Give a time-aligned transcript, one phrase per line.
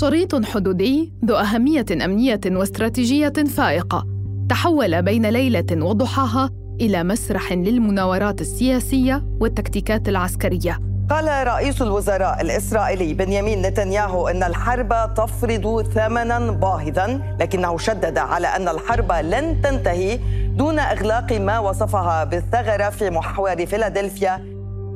[0.00, 4.06] شريط حدودي ذو أهمية أمنية واستراتيجية فائقة.
[4.48, 10.78] تحول بين ليلة وضحاها إلى مسرح للمناورات السياسية والتكتيكات العسكرية.
[11.10, 18.68] قال رئيس الوزراء الإسرائيلي بنيامين نتنياهو أن الحرب تفرض ثمنا باهظا لكنه شدد على أن
[18.68, 20.18] الحرب لن تنتهي
[20.56, 24.44] دون إغلاق ما وصفها بالثغرة في محور فيلادلفيا.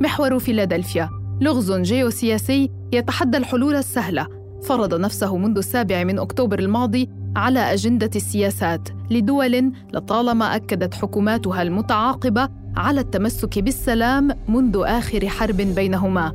[0.01, 1.09] محور فيلادلفيا
[1.41, 4.42] لغز جيوسياسي يتحدى الحلول السهلة.
[4.63, 12.49] فرض نفسه منذ السابع من أكتوبر الماضي على أجندة السياسات لدول لطالما أكدت حكوماتها المتعاقبة
[12.77, 16.33] على التمسك بالسلام منذ آخر حرب بينهما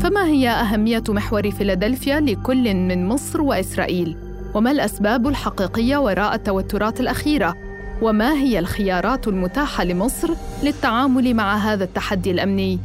[0.00, 4.16] فما هي أهمية محور فيلادلفيا لكل من مصر وإسرائيل؟
[4.54, 7.54] وما الأسباب الحقيقية وراء التوترات الأخيرة؟
[8.02, 10.30] وما هي الخيارات المتاحة لمصر
[10.62, 12.78] للتعامل مع هذا التحدي الأمني؟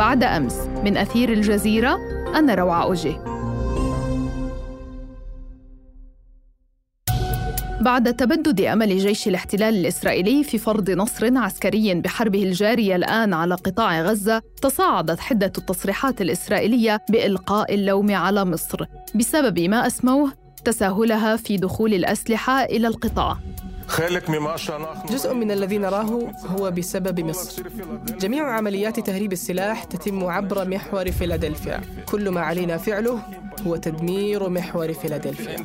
[0.00, 0.54] بعد أمس.
[0.84, 1.98] من أثير الجزيرة
[2.34, 3.16] أنا روعة أوجي
[7.80, 14.02] بعد تبدد أمل جيش الاحتلال الإسرائيلي في فرض نصر عسكري بحربه الجارية الآن على قطاع
[14.02, 18.84] غزة تصاعدت حدة التصريحات الإسرائيلية بإلقاء اللوم على مصر.
[19.14, 20.32] بسبب ما أسموه
[20.64, 23.38] تساهلها في دخول الأسلحة إلى القطاع.
[25.10, 27.62] جزء من الذي نراه هو بسبب مصر
[28.20, 31.80] جميع عمليات تهريب السلاح تتم عبر محور فيلادلفيا.
[32.06, 33.22] كل ما علينا فعله
[33.66, 35.56] هو تدمير محور فيلادلفيا.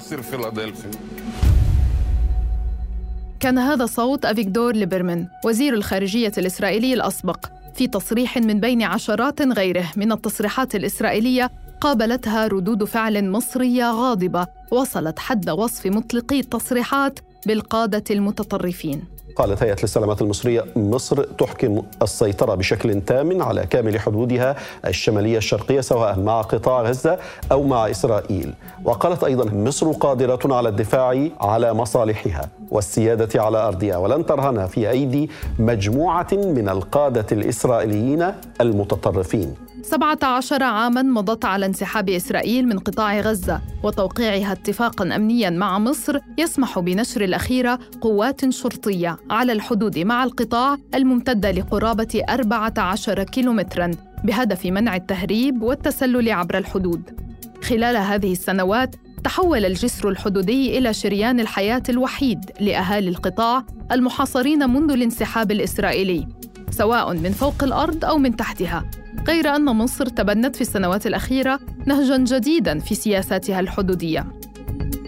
[3.39, 9.91] كان هذا صوت أفيكدور ليبرمان وزير الخارجية الإسرائيلي الأسبق في تصريح من بين عشرات غيره
[9.95, 14.47] من التصريحات الإسرائيلية قابلتها ردود فعل مصرية غاضبة.
[14.71, 19.03] وصلت حد وصف مطلقي التصريحات بالقادة المتطرفين.
[19.35, 26.19] قالت هيئة السلامات المصرية مصر تحكم السيطرة بشكل تام على كامل حدودها الشمالية الشرقية سواء
[26.19, 27.19] مع قطاع غزة
[27.51, 28.53] أو مع إسرائيل.
[28.83, 35.29] وقالت أيضا مصر قادرة على الدفاع على مصالحها والسيادة على أرضها ولن ترهن في أيدي
[35.59, 38.31] مجموعة من القادة الإسرائيليين
[38.61, 39.55] المتطرفين.
[39.85, 46.79] 17 عاما مضت على انسحاب إسرائيل من قطاع غزة وتوقيعها اتفاقا أمنيا مع مصر يسمح
[46.79, 53.91] بنشر الأخيرة قوات شرطية على الحدود مع القطاع الممتدة لقرابة 14 كيلومترا
[54.23, 57.19] بهدف منع التهريب والتسلل عبر الحدود.
[57.63, 65.51] خلال هذه السنوات تحول الجسر الحدودي إلى شريان الحياة الوحيد لأهالي القطاع المحاصرين منذ الانسحاب
[65.51, 66.27] الإسرائيلي
[66.69, 69.04] سواء من فوق الأرض أو من تحتها.
[69.27, 74.25] غير أن مصر تبنت في السنوات الأخيرة نهجا جديدا في سياساتها الحدودية.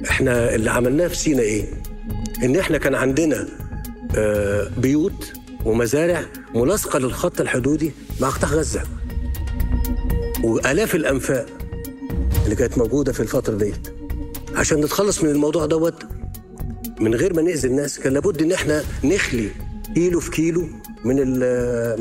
[0.09, 1.65] إحنا اللي عملناه في سينا إيه؟
[2.43, 3.47] إن إحنا كان عندنا
[4.17, 5.33] آه، بيوت
[5.65, 6.21] ومزارع
[6.55, 7.91] ملاصقة للخط الحدودي
[8.21, 8.83] مع قطاع غزة.
[10.43, 11.45] وآلاف الأنفاق
[12.45, 13.87] اللي كانت موجودة في الفترة ديت.
[14.55, 16.03] عشان نتخلص من الموضوع دوت
[16.99, 19.49] من غير ما نأذي الناس كان لابد إن إحنا نخلي
[19.95, 20.67] كيلو في كيلو
[21.05, 21.15] من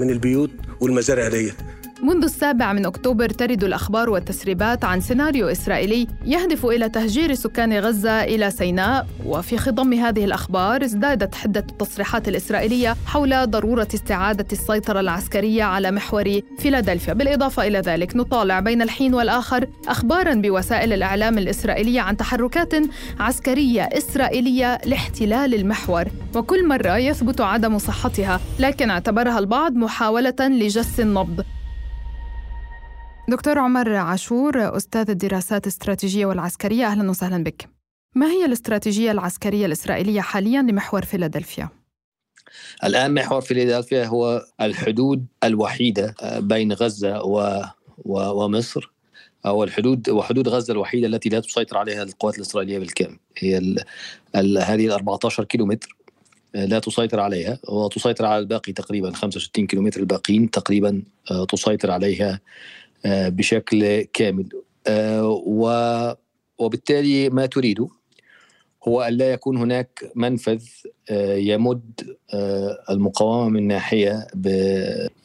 [0.01, 0.51] من البيوت
[0.81, 1.55] والمزارع ديت.
[2.03, 8.25] منذ السابع من أكتوبر ترد الأخبار والتسريبات عن سيناريو إسرائيلي يهدف إلى تهجير سكان غزة
[8.25, 15.65] إلى سيناء وفي خضم هذه الأخبار ازدادت حدة التصريحات الإسرائيلية حول ضرورة استعادة السيطرة العسكرية
[15.65, 17.13] على محور فيلادلفيا.
[17.13, 22.75] بالإضافة إلى ذلك نطالع بين الحين والآخر أخبارا بوسائل الإعلام الإسرائيلية عن تحركات
[23.21, 26.05] عسكرية إسرائيلية لاحتلال المحور.
[26.35, 31.45] وكل مرة يثبت عدم صحتها لكن اعتبرها البعض محاولة لجس النبض.
[33.29, 37.69] دكتور عمر عاشور أستاذ الدراسات الاستراتيجية والعسكرية أهلا وسهلا بك.
[38.15, 41.69] ما هي الاستراتيجية العسكرية الإسرائيلية حاليا لمحور فيلادلفيا؟
[42.85, 47.63] الآن محور فيلادلفيا هو الحدود الوحيدة آه، بين غزة و...
[47.99, 48.45] و...
[48.45, 48.91] ومصر.
[49.47, 53.19] أو الحدود وحدود غزة الوحيدة التي لا تسيطر عليها القوات الإسرائيلية بالكامل.
[53.39, 53.81] هي ال...
[54.37, 54.59] ال...
[54.59, 55.97] هذه ال 14 كيلو متر
[56.57, 62.31] آه، لا تسيطر عليها وتسيطر على الباقي تقريبا 65 كيلومتر الباقيين تقريبا آه، تسيطر عليها
[62.33, 62.41] آه،
[63.07, 64.49] بشكل كامل.
[64.87, 66.19] آه،
[66.59, 67.89] وبالتالي ما تريده
[68.89, 70.65] هو أن لا يكون هناك منفذ
[71.11, 72.17] آه، يمد
[72.91, 74.27] المقاومة من ناحية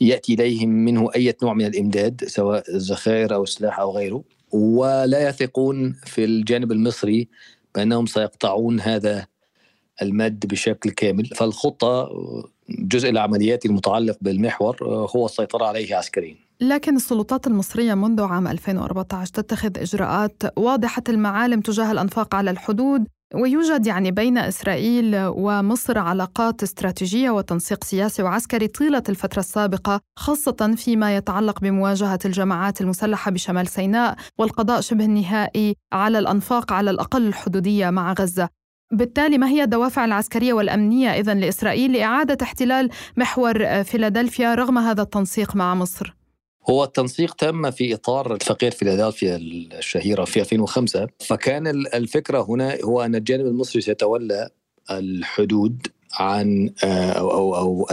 [0.01, 4.23] يأتي إليهم منه أي نوع من الإمداد سواء ذخائر أو سلاح أو غيره.
[4.51, 7.27] ولا يثقون في الجانب المصري
[7.75, 9.27] بأنهم سيقطعون هذا
[10.01, 11.25] المد بشكل كامل.
[11.25, 12.09] فالخطة
[12.69, 14.77] جزء العمليات المتعلق بالمحور
[15.15, 16.35] هو السيطرة عليه عسكريا.
[16.61, 23.87] لكن السلطات المصرية منذ عام 2014 تتخذ إجراءات واضحة المعالم تجاه الأنفاق على الحدود ويوجد
[23.87, 31.59] يعني بين إسرائيل ومصر علاقات استراتيجية وتنسيق سياسي وعسكري طيلة الفترة السابقة خاصة فيما يتعلق
[31.59, 38.49] بمواجهة الجماعات المسلحة بشمال سيناء والقضاء شبه النهائي على الأنفاق على الأقل الحدودية مع غزة
[38.93, 45.55] بالتالي ما هي الدوافع العسكرية والأمنية إذن لإسرائيل لإعادة احتلال محور فيلادلفيا رغم هذا التنسيق
[45.55, 46.20] مع مصر؟
[46.69, 53.15] هو التنسيق تم في إطار اتفاقيه فيلادلفيا الشهيرة في 2005 فكان الفكرة هنا هو أن
[53.15, 54.49] الجانب المصري سيتولى
[54.91, 57.87] الحدود عن آه، أو أو أو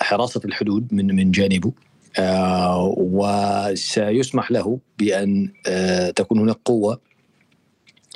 [0.00, 1.72] حراسة الحدود من من جانبه.
[2.18, 7.00] آه، وسيسمح له بأن آه، تكون هناك قوة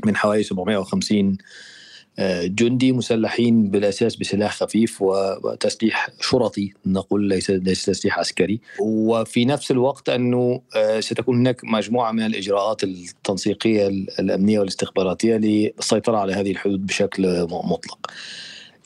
[0.05, 1.39] من حوالي 750
[2.45, 10.09] جندي مسلحين بالأساس بسلاح خفيف وتسليح شرطي نقول ليس ليس تسليح عسكري وفي نفس الوقت
[10.09, 13.87] أنه آه، ستكون هناك مجموعة من الإجراءات التنسيقية
[14.19, 18.11] الأمنية والاستخباراتية للسيطرة على هذه الحدود بشكل مطلق.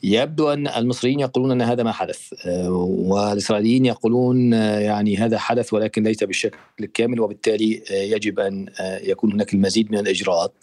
[0.03, 5.73] يبدو أن المصريين يقولون أن هذا ما حدث آه، والإسرائيليين يقولون آه، يعني هذا حدث
[5.73, 10.53] ولكن ليس بالشكل الكامل وبالتالي يجب أن يكون هناك المزيد من الإجراءات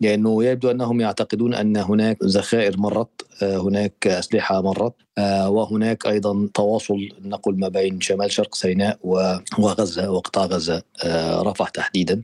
[0.00, 6.48] لأنه يبدو أنهم يعتقدون أن هناك ذخائر مرت آه، هناك أسلحة مرت آه، وهناك أيضا
[6.54, 8.98] تواصل نقل ما بين شمال شرق سيناء
[9.58, 12.22] وغزة وقطاع غزة آه، رفح تحديدا.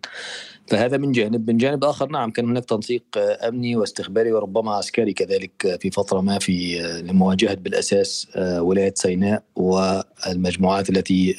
[0.68, 1.50] فهذا من جانب.
[1.50, 6.38] من جانب آخر نعم كان هناك تنسيق أمني واستخباري وربما عسكري كذلك في فترة ما
[6.38, 11.36] في لمواجهة بالأساس ولاية سيناء والمجموعات التي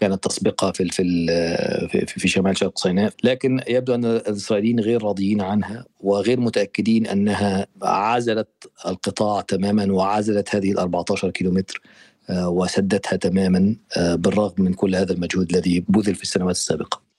[0.00, 0.88] كانت تسبقها في
[1.88, 7.66] في في شمال شرق سيناء، لكن يبدو أن الإسرائيليين غير راضيين عنها وغير متأكدين أنها
[7.82, 8.48] عزلت
[8.86, 11.82] القطاع تماما وعزلت هذه ال 14 كيلومتر
[12.30, 17.09] آه، وسدتها تماما آه، بالرغم من كل هذا المجهود الذي بذل في السنوات السابقة.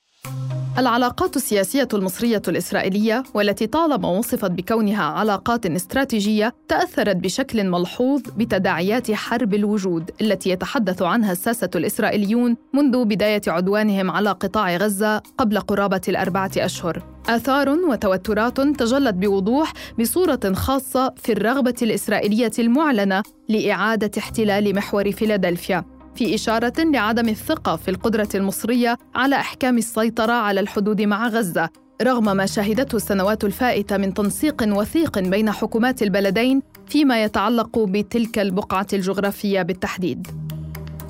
[0.77, 9.53] العلاقات السياسية المصرية الإسرائيلية والتي طالما وصفت بكونها علاقات استراتيجية تأثرت بشكل ملحوظ بتداعيات حرب
[9.53, 16.51] الوجود التي يتحدث عنها الساسة الإسرائيليون منذ بداية عدوانهم على قطاع غزة قبل قرابة الأربعة
[16.57, 17.03] أشهر.
[17.29, 26.35] آثار وتوترات تجلت بوضوح بصورة خاصة في الرغبة الإسرائيلية المعلنة لإعادة احتلال محور فيلادلفيا في
[26.35, 31.69] إشارة لعدم الثقة في القدرة المصرية على إحكام السيطرة على الحدود مع غزة
[32.01, 38.87] رغم ما شهدته السنوات الفائتة من تنسيق وثيق بين حكومات البلدين فيما يتعلق بتلك البقعة
[38.93, 40.50] الجغرافية بالتحديد.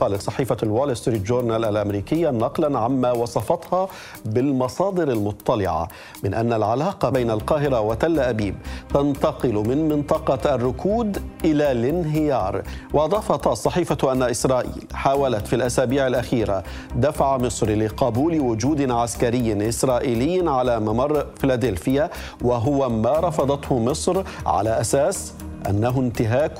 [0.02, 3.88] قالت صحيفة الوول ستريت جورنال الأمريكية نقلا عما وصفتها
[4.26, 5.88] بالمصادر المطلعة
[6.24, 8.56] من أن العلاقة بين القاهرة وتل أبيب
[8.94, 12.62] تنتقل من منطقة الركود إلى الانهيار.
[12.94, 16.64] وأضافت الصحيفة أن إسرائيل حاولت في الأسابيع الأخيرة
[16.96, 22.10] دفع مصر لقبول وجود عسكري إسرائيلي على ممر فيلادلفيا
[22.42, 25.34] وهو ما رفضته مصر على أساس
[25.70, 26.58] أنه انتهاك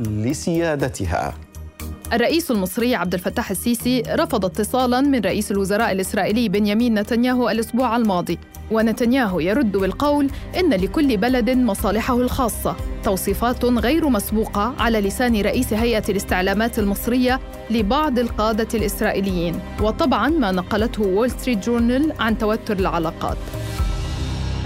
[0.00, 1.45] لسيادتها.
[2.12, 8.38] الرئيس المصري عبد الفتاح السيسي رفض اتصالا من رئيس الوزراء الإسرائيلي بنيامين نتنياهو الأسبوع الماضي
[8.70, 10.30] ونتنياهو يرد بالقول
[10.60, 12.76] إن لكل بلد مصالحه الخاصة.
[13.04, 19.60] توصيفات غير مسبوقة على لسان رئيس هيئة الاستعلامات المصرية لبعض القادة الإسرائيليين.
[19.82, 23.36] وطبعا ما نقلته وول ستريت جورنال عن توتر العلاقات.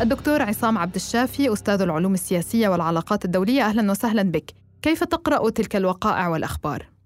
[0.01, 4.51] الدكتور عصام عبد الشافي أستاذ العلوم السياسية والعلاقات الدولية أهلا وسهلا بك.
[4.83, 7.00] كيف تقرأ تلك الوقائع والأخبار؟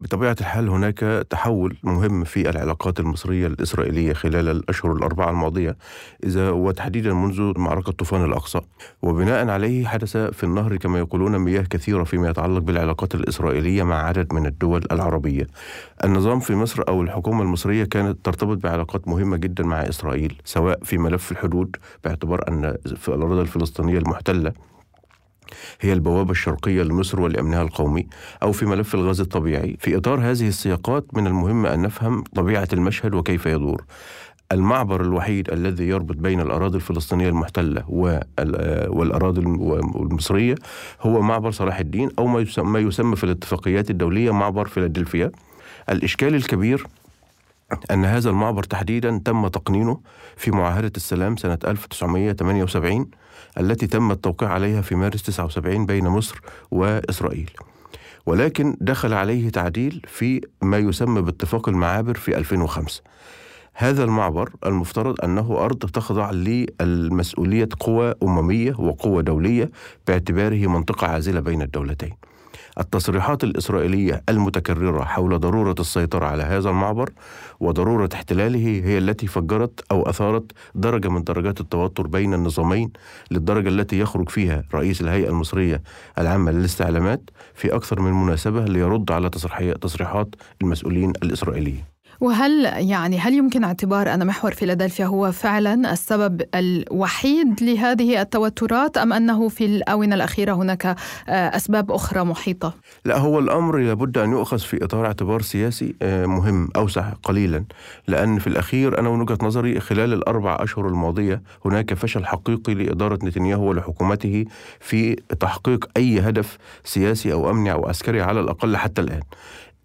[0.00, 5.76] بطبيعة الحال هناك تحول مهم في العلاقات المصرية الإسرائيلية خلال الأشهر الأربعة الماضية
[6.24, 8.60] إذا وتحديدا منذ معركة طوفان الأقصى.
[9.02, 14.32] وبناء عليه حدث في النهر كما يقولون مياه كثيرة فيما يتعلق بالعلاقات الإسرائيلية مع عدد
[14.34, 15.46] من الدول العربية.
[16.04, 20.98] النظام في مصر أو الحكومة المصرية كانت ترتبط بعلاقات مهمة جدا مع إسرائيل سواء في
[20.98, 24.52] ملف الحدود باعتبار أن في الأراضي الفلسطينية المحتلة
[25.80, 28.06] هي البوابة الشرقية لمصر ولأمنها القومي
[28.42, 33.14] أو في ملف الغاز الطبيعي في إطار هذه السياقات من المهم أن نفهم طبيعة المشهد
[33.14, 33.84] وكيف يدور.
[34.52, 37.84] المعبر الوحيد الذي يربط بين الأراضي الفلسطينية المحتلة
[38.88, 40.54] والأراضي المصرية
[41.00, 42.26] هو معبر صلاح الدين أو
[42.64, 45.30] ما يسمى في الاتفاقيات الدولية معبر فيلادلفيا.
[45.90, 46.86] الإشكال الكبير
[47.90, 50.00] أن هذا المعبر تحديدا تم تقنينه
[50.36, 53.10] في معاهدة السلام سنة 1978
[53.60, 56.40] التي تم التوقيع عليها في مارس 79 بين مصر
[56.70, 57.50] وإسرائيل.
[58.26, 63.02] ولكن دخل عليه تعديل في ما يسمى باتفاق المعابر في 2005
[63.74, 69.70] هذا المعبر المفترض أنه أرض تخضع للمسؤولية قوى أممية وقوى دولية
[70.06, 72.12] باعتباره منطقة عازلة بين الدولتين.
[72.80, 77.10] التصريحات الإسرائيلية المتكررة حول ضرورة السيطرة على هذا المعبر
[77.60, 82.92] وضرورة احتلاله هي التي فجرت أو أثارت درجة من درجات التوتر بين النظامين
[83.30, 85.82] للدرجة التي يخرج فيها رئيس الهيئة المصرية
[86.18, 89.30] العامة للاستعلامات في أكثر من مناسبة ليرد على
[89.80, 91.93] تصريحات المسؤولين الإسرائيليين.
[92.20, 99.12] وهل يعني هل يمكن اعتبار أن محور فيلادلفيا هو فعلا السبب الوحيد لهذه التوترات أم
[99.12, 100.96] أنه في الآونة الأخيرة هناك آه،
[101.56, 106.68] أسباب أخرى محيطة؟ لا هو الأمر لابد أن يؤخذ في إطار اعتبار سياسي آه، مهم
[106.76, 107.64] اوسع قليلا
[108.08, 113.18] لأن في الأخير أنا من وجهة نظري خلال الأربع أشهر الماضية هناك فشل حقيقي لإدارة
[113.22, 114.44] نتنياهو ولحكومته
[114.80, 119.20] في تحقيق أي هدف سياسي أو أمني أو عسكري على الأقل حتى الآن.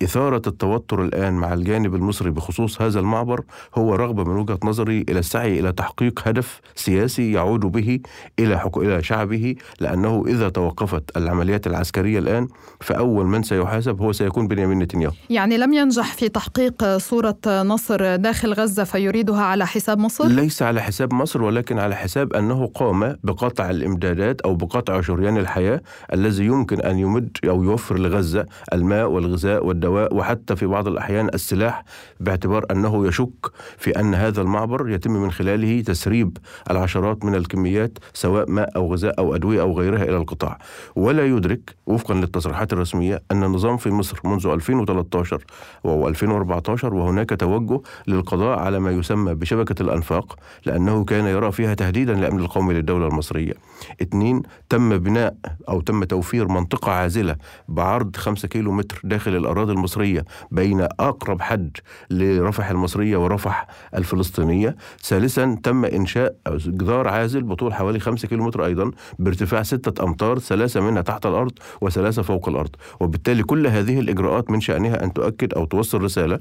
[0.03, 3.43] إثارة التوتر الآن مع الجانب المصري بخصوص هذا المعبر
[3.75, 7.99] هو رغبة من وجهة نظري إلى السعي إلى تحقيق هدف سياسي يعود به
[8.39, 12.47] إلى حكو إلى شعبه لأنه إذا توقفت العمليات العسكرية الآن
[12.81, 18.53] فأول من سيحاسب هو سيكون بنيامين نتنياهو يعني لم ينجح في تحقيق صورة نصر داخل
[18.53, 23.69] غزة فيريدها على حساب مصر؟ ليس على حساب مصر ولكن على حساب أنه قام بقطع
[23.69, 25.81] الإمدادات أو بقطع شريان الحياة
[26.13, 31.29] الذي يمكن أن يمد أو يوفر لغزة الماء والغذاء والدواء الدواء وحتى في بعض الأحيان
[31.33, 31.83] السلاح
[32.19, 36.37] باعتبار أنه يشك في أن هذا المعبر يتم من خلاله تسريب
[36.71, 40.57] العشرات من الكميات سواء ماء أو غذاء أو أدوية أو غيرها إلى القطاع.
[40.95, 45.43] ولا يدرك وفقا للتصريحات الرسمية أن النظام في مصر منذ 2013
[45.83, 52.13] و 2014 وهناك توجه للقضاء على ما يسمى بشبكة الأنفاق لأنه كان يرى فيها تهديدا
[52.13, 53.53] للأمن القومي للدولة المصرية.
[54.01, 55.35] اثنين تم بناء
[55.69, 57.35] أو تم توفير منطقة عازلة
[57.67, 61.77] بعرض 5 كيلو متر داخل الأراضي المصرية بين أقرب حد
[62.09, 64.75] لرفح المصرية ورفح الفلسطينية.
[65.03, 71.01] ثالثا تم إنشاء جدار عازل بطول حوالي 5 كيلومتر أيضا بارتفاع ستة أمتار ثلاثة منها
[71.01, 72.69] تحت الأرض وثلاثة فوق الأرض.
[72.99, 76.39] وبالتالي كل هذه الإجراءات من شأنها أن تؤكد أو توصل رسالة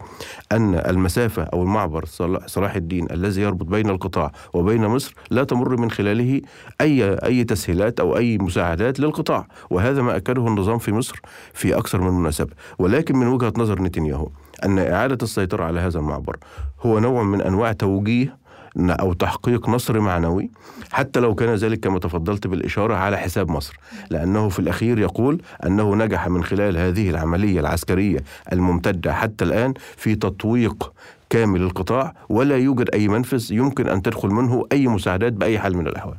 [0.52, 2.04] أن المسافة أو المعبر
[2.46, 6.40] صلاح الدين الذي يربط بين القطاع وبين مصر لا تمر من خلاله
[6.80, 9.48] أي أي تسهيلات أو أي مساعدات للقطاع.
[9.70, 11.20] وهذا ما أكده النظام في مصر
[11.52, 12.50] في أكثر من مناسبة.
[12.78, 14.28] ولكن من وجهة نظر نتنياهو
[14.64, 16.36] أن إعادة السيطرة على هذا المعبر
[16.80, 18.36] هو نوع من أنواع توجيه
[18.78, 20.50] أو تحقيق نصر معنوي
[20.90, 23.78] حتى لو كان ذلك كما تفضلت بالإشارة على حساب مصر.
[24.10, 28.18] لأنه في الأخير يقول أنه نجح من خلال هذه العملية العسكرية
[28.52, 30.92] الممتدة حتى الآن في تطويق
[31.30, 35.86] كامل القطاع ولا يوجد أي منفذ يمكن أن تدخل منه أي مساعدات بأي حال من
[35.86, 36.16] الأحوال.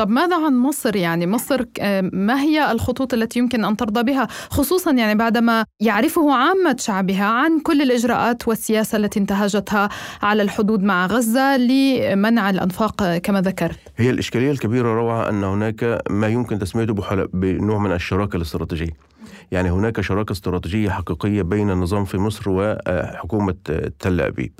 [0.00, 1.64] طب ماذا عن مصر؟ يعني مصر
[2.12, 7.60] ما هي الخطوط التي يمكن أن ترضى بها؟ خصوصا يعني بعدما يعرفه عامة شعبها عن
[7.60, 9.88] كل الإجراءات والسياسة التي انتهجتها
[10.22, 13.78] على الحدود مع غزة لمنع الأنفاق كما ذكرت.
[13.96, 16.94] هي الإشكالية الكبيرة روعة أن هناك ما يمكن تسميته
[17.32, 19.09] بنوع من الشراكة الاستراتيجية.
[19.50, 23.54] يعني هناك شراكة استراتيجية حقيقية بين النظام في مصر وحكومة
[23.98, 24.52] تل أبيب.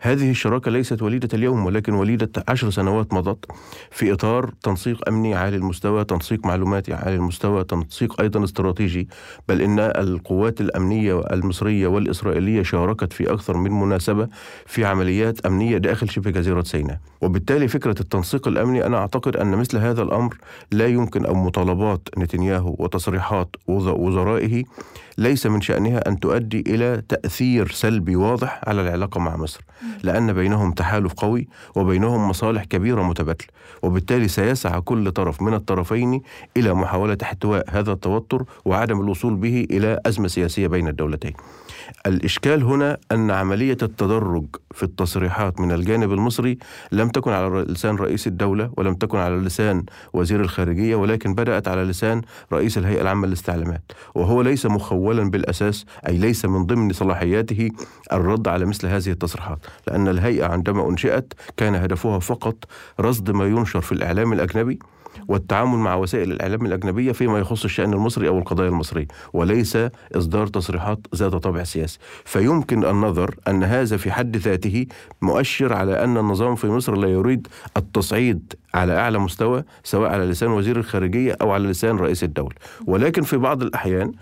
[0.00, 3.44] هذه الشراكة ليست وليدة اليوم ولكن وليدة عشر سنوات مضت
[3.90, 9.08] في إطار تنسيق أمني عالي المستوى تنسيق معلوماتي عالي المستوى تنسيق أيضا استراتيجي.
[9.48, 14.28] بل إن القوات الأمنية المصرية والإسرائيلية شاركت في أكثر من مناسبة
[14.66, 16.98] في عمليات أمنية داخل شبه جزيرة سيناء.
[17.20, 20.36] وبالتالي فكرة التنسيق الأمني أنا أعتقد أن مثل هذا الأمر
[20.72, 23.56] لا يمكن أو مطالبات نتنياهو وتصريحات
[24.28, 24.64] وزرائه
[25.18, 29.60] ليس من شأنها أن تؤدي إلى تأثير سلبي واضح على العلاقة مع مصر
[30.02, 33.48] لأن بينهم تحالف قوي وبينهم مصالح كبيرة متبادلة
[33.82, 36.20] وبالتالي سيسعى كل طرف من الطرفين
[36.56, 41.32] إلى محاولة احتواء هذا التوتر وعدم الوصول به إلى أزمة سياسية بين الدولتين.
[42.06, 44.44] الإشكال هنا أن عملية التدرج
[44.74, 46.58] في التصريحات من الجانب المصري
[46.92, 51.84] لم تكن على لسان رئيس الدولة ولم تكن على لسان وزير الخارجية ولكن بدأت على
[51.84, 53.92] لسان رئيس الهيئة العامة للاستعلامات.
[54.14, 57.70] وهو ليس مخولا بالأساس أي ليس من ضمن صلاحياته
[58.12, 62.64] الرد على مثل هذه التصريحات لأن الهيئة عندما أنشئت كان هدفها فقط
[63.00, 64.78] رصد ما ينشر في الإعلام الأجنبي
[65.28, 69.78] والتعامل مع وسائل الإعلام الأجنبية فيما يخص الشأن المصري أو القضايا المصرية وليس
[70.16, 71.98] إصدار تصريحات ذات طابع سياسي.
[72.24, 74.86] فيمكن النظر أن هذا في حد ذاته
[75.22, 77.46] مؤشر على أن النظام في مصر لا يريد
[77.76, 82.54] التصعيد على أعلى مستوى سواء على لسان وزير الخارجية أو على لسان رئيس الدولة.
[82.86, 84.12] ولكن في بعض الأحيان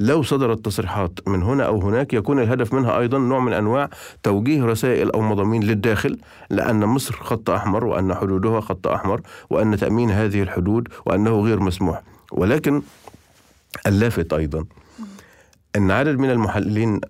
[0.00, 3.90] لو صدرت تصريحات من هنا أو هناك يكون الهدف منها أيضا نوع من أنواع
[4.22, 6.18] توجيه رسائل أو مضامين للداخل
[6.50, 12.02] لأن مصر خط أحمر وأن حدودها خط أحمر وأن تأمين هذه الحدود وأنه غير مسموح.
[12.32, 12.82] ولكن
[13.86, 14.64] اللافت أيضا.
[15.76, 17.00] أن عدد من المحللين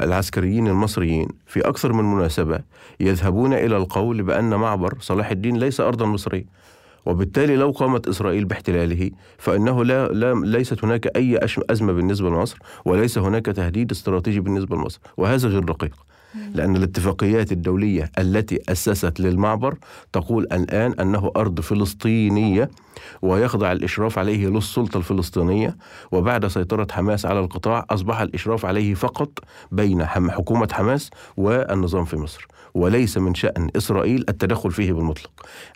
[0.00, 2.60] العسكريين المصريين في أكثر من مناسبة
[3.00, 6.44] يذهبون إلى القول بأن معبر صلاح الدين ليس أرضا مصرية.
[7.06, 11.38] وبالتالي لو قامت إسرائيل باحتلاله فإنه لا, لا ليست هناك أي
[11.70, 16.13] أزمة بالنسبة لمصر وليس هناك تهديد استراتيجي بالنسبة لمصر وهذا غير دقيق.
[16.54, 19.78] لأن الاتفاقيات الدولية التي أسست للمعبر
[20.12, 22.70] تقول الآن أنه أرض فلسطينية
[23.22, 25.76] ويخضع الإشراف عليه للسلطة الفلسطينية
[26.12, 29.30] وبعد سيطرة حماس على القطاع أصبح الإشراف عليه فقط
[29.72, 35.30] بين حكومة حماس والنظام في مصر وليس من شأن إسرائيل التدخل فيه بالمطلق.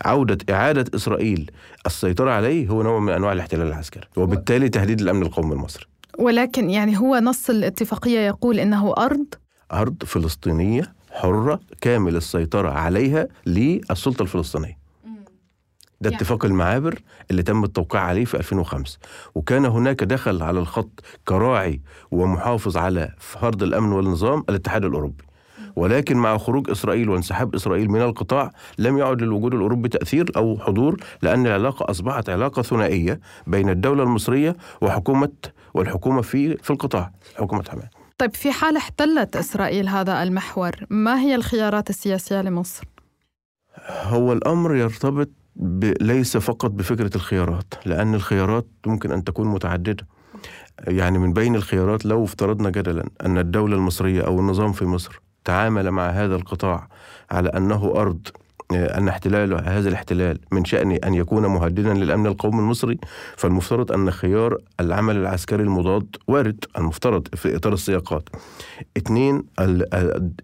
[0.05, 1.50] عودة إعادة إسرائيل
[1.87, 5.85] السيطرة عليه هو نوع من أنواع الاحتلال العسكري وبالتالي تهديد الأمن القومي المصري
[6.19, 9.27] ولكن يعني هو نص الاتفاقية يقول إنه أرض
[9.72, 14.78] أرض فلسطينية حرة كامل السيطرة عليها للسلطة الفلسطينية.
[16.00, 16.16] ده يعني.
[16.16, 16.98] اتفاق المعابر
[17.30, 18.98] اللي تم التوقيع عليه في 2005
[19.34, 25.25] وكان هناك دخل على الخط كراعي ومحافظ على فرض الأمن والنظام الاتحاد الأوروبي.
[25.76, 30.96] ولكن مع خروج إسرائيل وانسحاب إسرائيل من القطاع لم يعد للوجود الأوروبي تأثير أو حضور
[31.22, 35.32] لأن العلاقة أصبحت علاقة ثنائية بين الدولة المصرية وحكومة
[35.75, 41.34] والحكومة في في القطاع حكومة حماس طيب في حال احتلت إسرائيل هذا المحور ما هي
[41.34, 42.84] الخيارات السياسية لمصر؟
[43.88, 45.28] هو الأمر يرتبط
[46.00, 50.06] ليس فقط بفكرة الخيارات لأن الخيارات ممكن أن تكون متعددة
[50.87, 55.90] يعني من بين الخيارات لو افترضنا جدلا أن الدولة المصرية أو النظام في مصر تعامل
[55.90, 56.88] مع هذا القطاع
[57.30, 58.28] على أنه أرض
[58.72, 62.98] أن احتلال هذا الاحتلال من شأنه أن يكون مهددا للأمن القومي المصري
[63.37, 68.28] فالمفترض أن خيار العمل العسكري المضاد وارد المفترض في إطار السياقات.
[68.96, 69.42] اثنين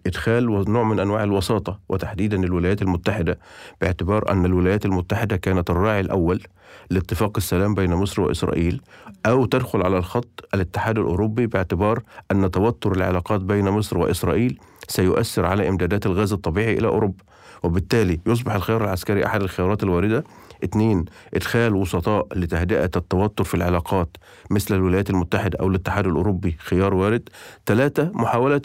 [0.07, 3.39] إدخال نوع من أنواع الوساطة وتحديدا الولايات المتحدة
[3.81, 6.41] باعتبار أن الولايات المتحدة كانت الراعي الأول
[6.89, 8.81] لاتفاق السلام بين مصر وإسرائيل
[9.25, 15.69] أو تدخل على الخط الاتحاد الأوروبي باعتبار أن توتر العلاقات بين مصر وإسرائيل سيؤثر على
[15.69, 17.23] إمدادات الغاز الطبيعي إلى أوروبا.
[17.65, 20.23] وبالتالي يصبح الخيار العسكري أحد الخيارات الواردة.
[20.63, 24.17] اثنين إدخال وسطاء لتهدئة التوتر في العلاقات
[24.49, 27.29] مثل الولايات المتحدة أو الاتحاد الأوروبي خيار وارد.
[27.65, 28.61] ثلاثة محاولة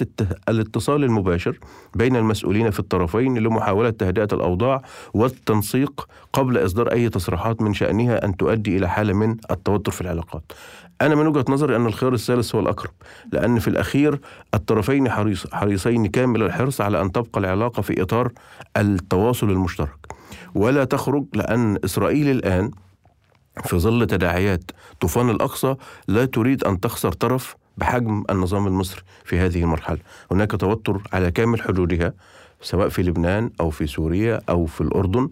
[0.49, 1.59] الاتصال المباشر
[1.95, 4.83] بين المسؤولين في الطرفين لمحاولة تهدئة الأوضاع
[5.15, 10.53] والتنسيق قبل إصدار أي تصريحات من شأنها أن تؤدي إلى حالة من التوتر في العلاقات.
[11.01, 12.91] أنا من وجهة نظري أن الخيار الثالث هو الأقرب
[13.33, 14.21] لأن في الأخير
[14.55, 18.33] الطرفين حريص حريصين كامل الحرص على أن تبقى العلاقة في إطار
[18.77, 19.97] التواصل المشترك.
[20.55, 22.71] ولا تخرج لأن إسرائيل الآن
[23.65, 25.75] في ظل تداعيات طوفان الأقصى
[26.09, 29.99] لا تريد أن تخسر طرف بحجم النظام المصري في هذه المرحلة.
[30.31, 32.13] هناك توتر على كامل حدودها
[32.63, 35.29] سواء في لبنان أو في سوريا أو في الأردن.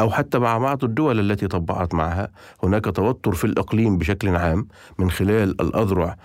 [0.00, 2.28] أو حتى مع بعض الدول التي طبعت معها
[2.62, 6.16] هناك توتر في الإقليم بشكل عام من خلال الأذرع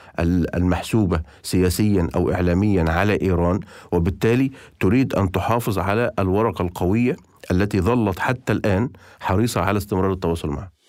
[0.55, 3.59] المحسوبة سياسيا أو إعلاميا على إيران
[3.91, 7.15] وبالتالي تريد أن تحافظ على الورقة القوية
[7.51, 10.80] التي ظلت حتى الآن حريصة على استمرار التواصل معها.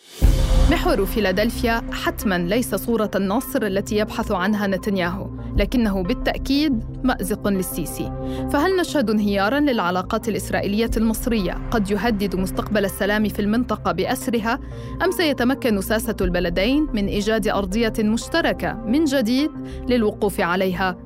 [0.73, 8.13] محور فيلادلفيا حتما ليس صورة النصر التي يبحث عنها نتنياهو، لكنه بالتأكيد مأزق للسيسي.
[8.53, 14.61] فهل نشهد انهيارا للعلاقات الإسرائيلية المصرية قد يهدد مستقبل السلام في المنطقة بأسرها؟
[15.05, 19.51] أم سيتمكن ساسة البلدين من إيجاد أرضية مشتركة من جديد
[19.89, 20.97] للوقوف عليها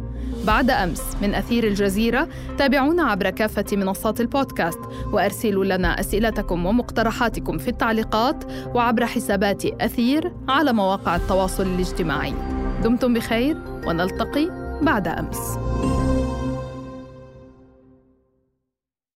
[0.44, 4.80] بعد أمس من أثير الجزيرة تابعونا عبر كافة منصات البودكاست
[5.12, 12.34] وأرسلوا لنا أسئلتكم ومقترحاتكم في التعليقات وعبر حسابات أثير على مواقع التواصل الاجتماعي.
[12.82, 15.58] دمتم بخير ونلتقي بعد أمس.